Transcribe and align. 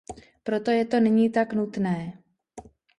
Proto 0.43 0.71
je 0.71 0.85
to 0.85 0.99
nyní 0.99 1.29
tak 1.29 1.53
nutné. 1.53 2.23